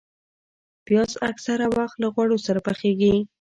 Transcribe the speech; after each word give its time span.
پیاز 0.85 1.11
اکثره 1.29 1.67
وخت 1.77 1.95
له 2.01 2.07
غوړو 2.13 2.37
سره 2.45 2.59
پخېږي 2.67 3.15